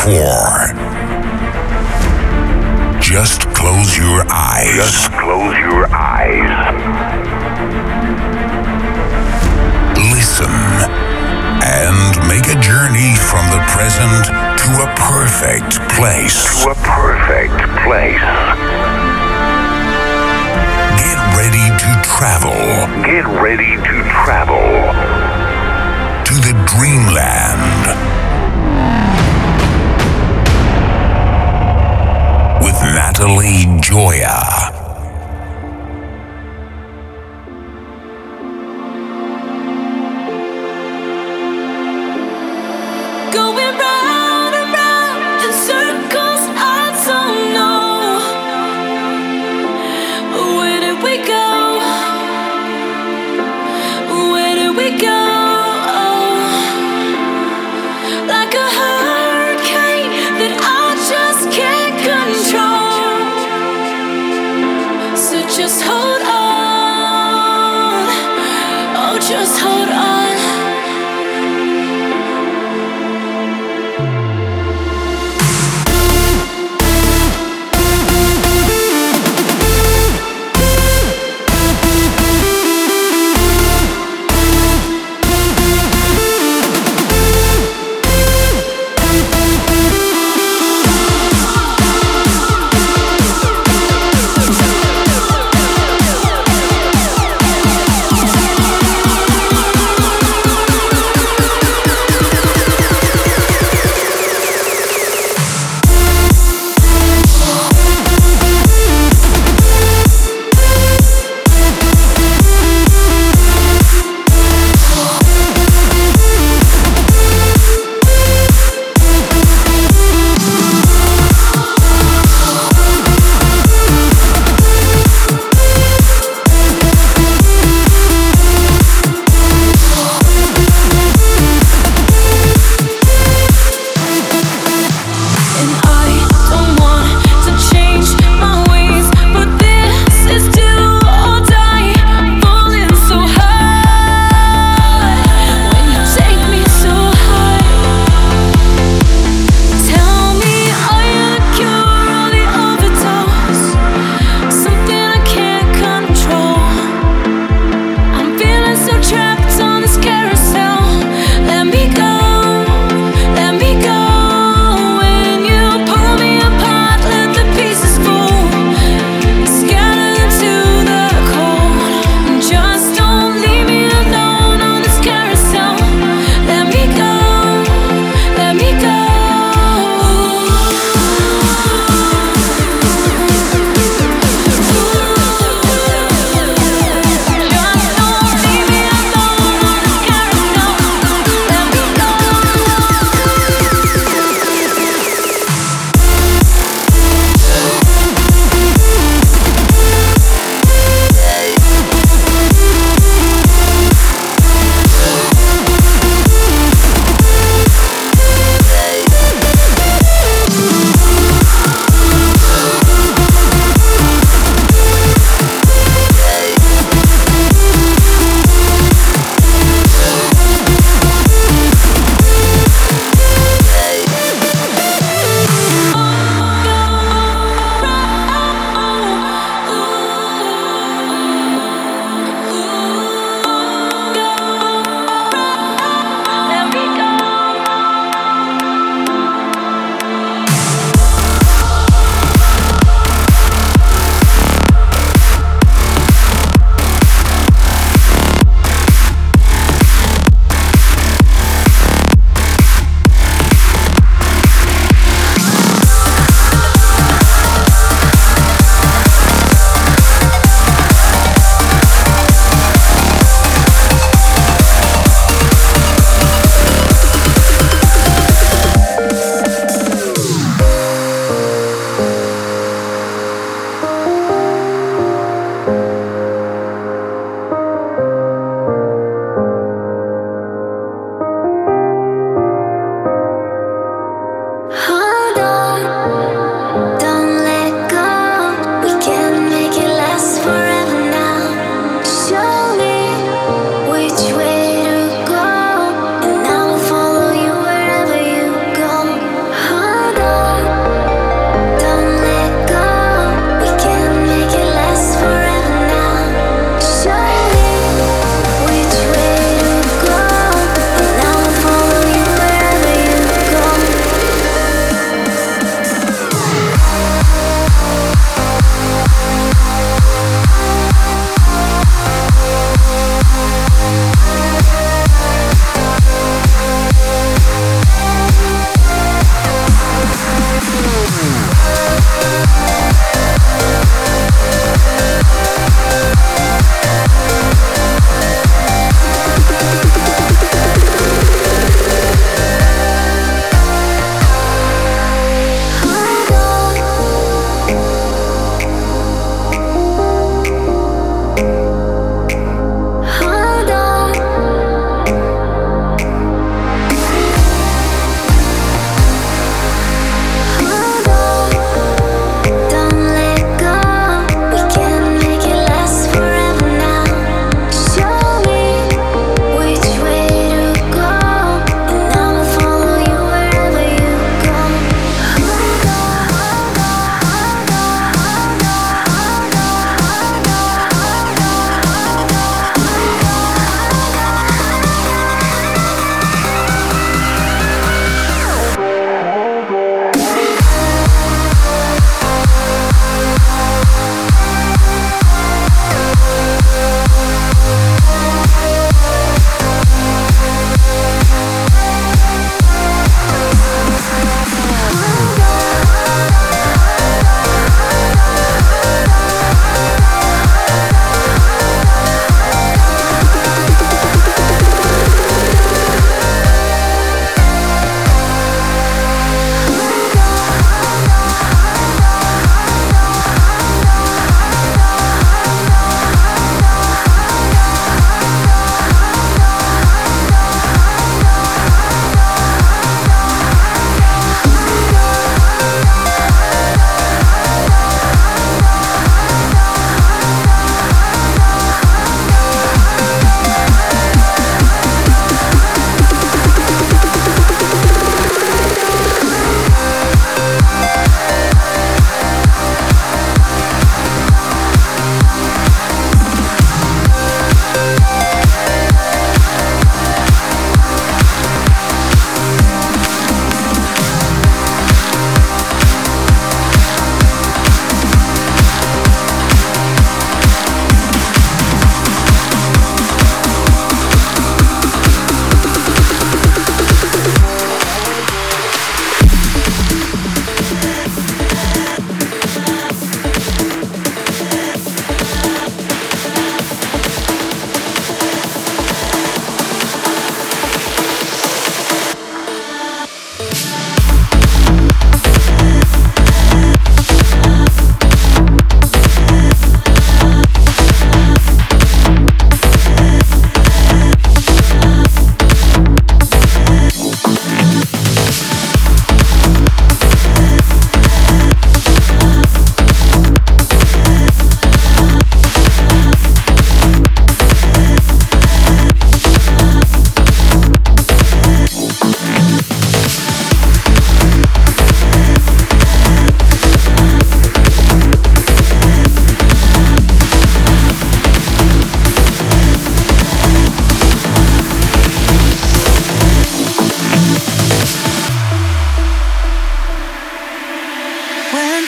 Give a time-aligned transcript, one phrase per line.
[0.00, 0.72] before.
[3.00, 4.74] Just close your eyes.
[4.76, 6.48] Just close your eyes.
[9.96, 10.48] Listen
[11.60, 16.64] and make a journey from the present to a perfect place.
[16.64, 18.24] To a perfect place.
[20.96, 22.52] Get ready to travel
[23.04, 24.60] Get ready to travel
[26.24, 28.29] to the dreamland
[33.00, 34.79] Natalie Joya.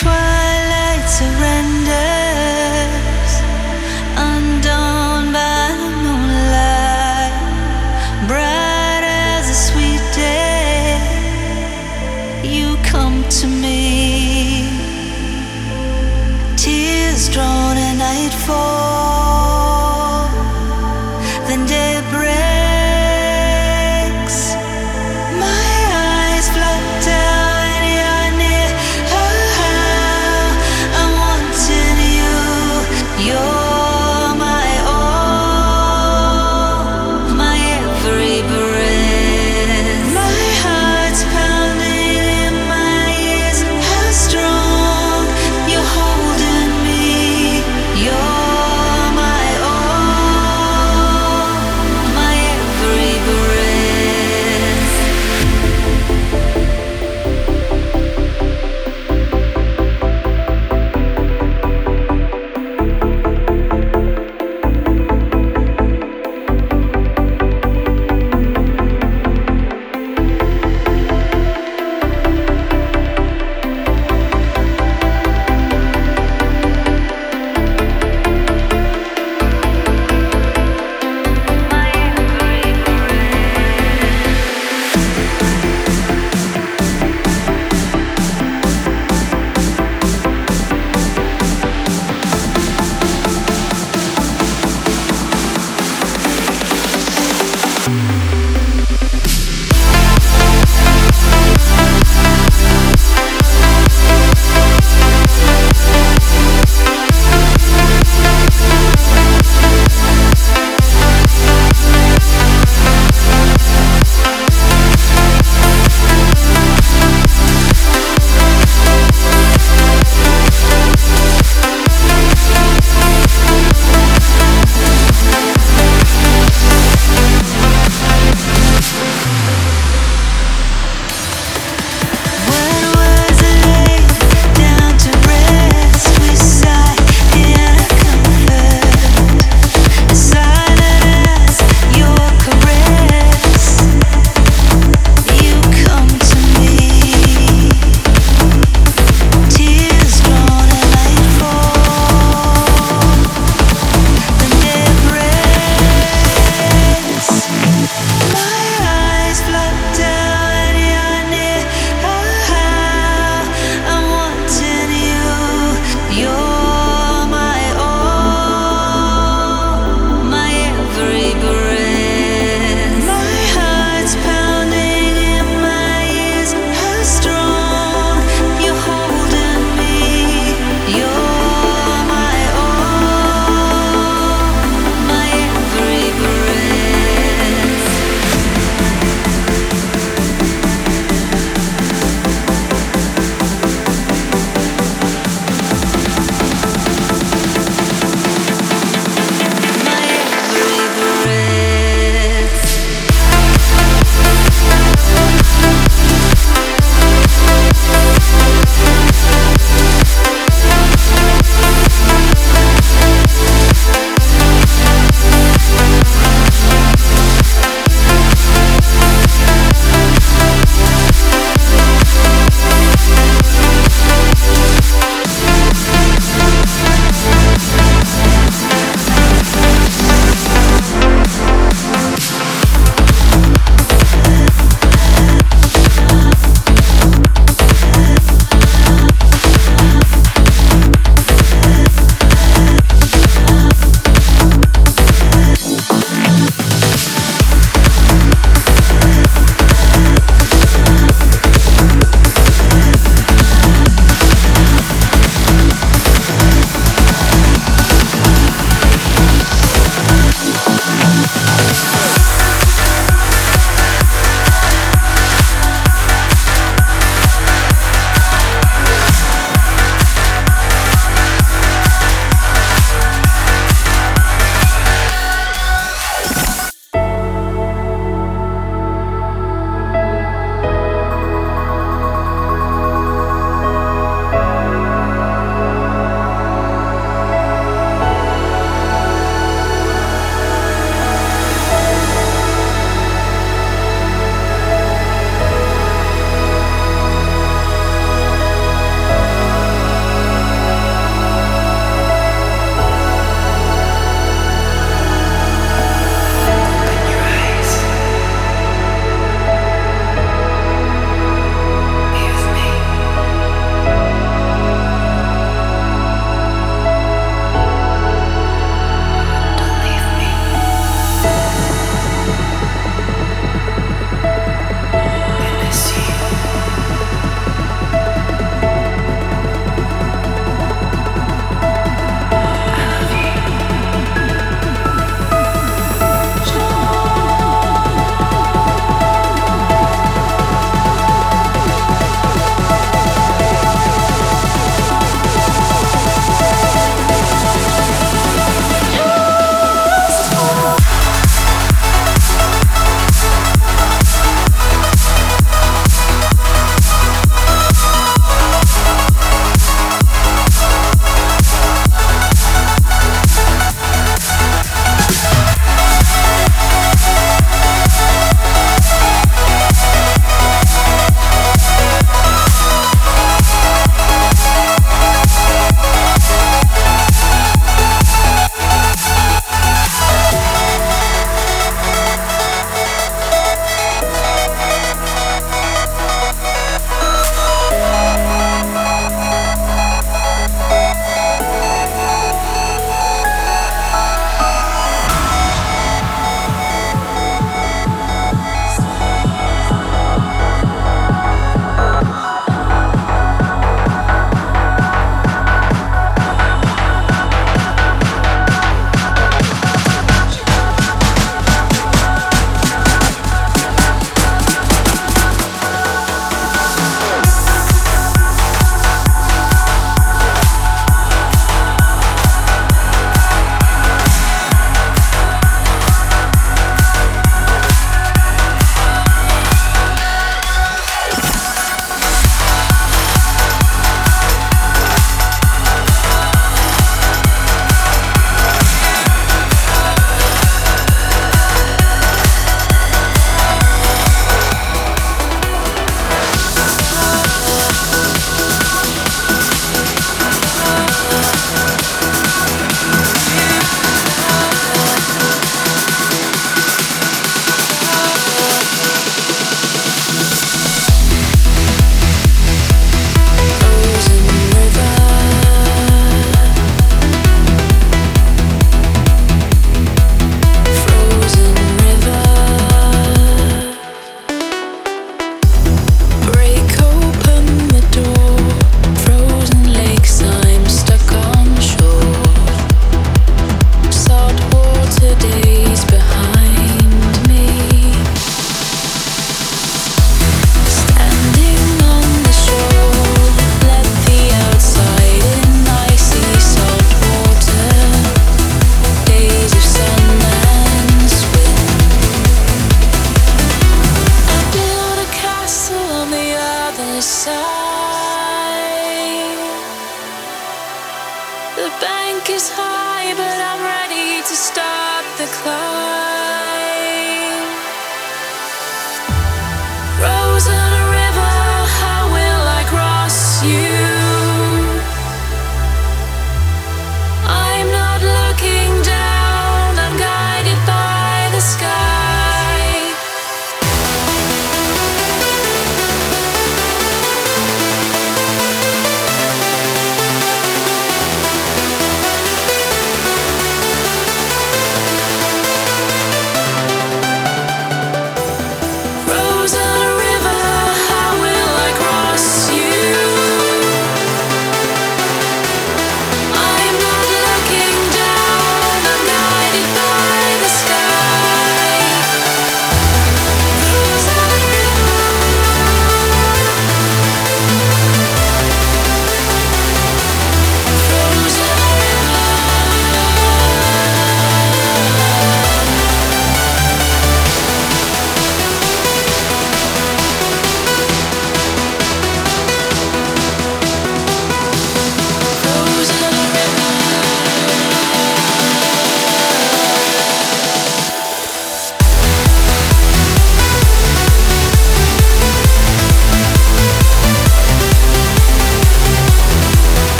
[0.00, 2.13] twilight surrender.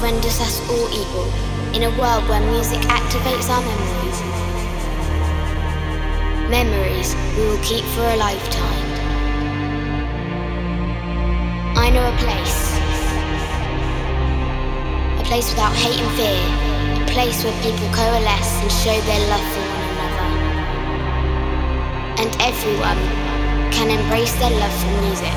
[0.00, 1.28] Renders us all equal
[1.74, 4.18] in a world where music activates our memories.
[6.48, 8.88] Memories we will keep for a lifetime.
[11.76, 12.58] I know a place.
[15.20, 16.40] A place without hate and fear.
[17.04, 20.28] A place where people coalesce and show their love for one another.
[22.20, 23.00] And everyone
[23.76, 25.36] can embrace their love for music.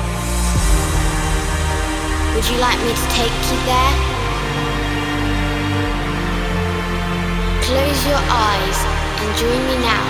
[2.34, 3.94] Would you like me to take you there?
[7.60, 8.78] Close your eyes
[9.20, 10.04] and join me now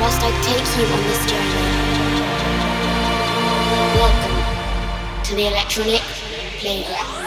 [0.00, 1.66] whilst I take you on this journey.
[3.98, 4.38] Welcome
[5.24, 6.02] to the electronic
[6.60, 7.18] playground.